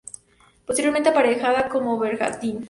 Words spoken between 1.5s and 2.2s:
como